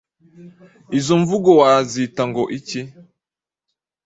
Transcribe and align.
Izo 0.99 1.13
mvugo 1.21 1.49
wazita 1.61 2.21
ngo 2.29 2.43
iki? 2.57 2.81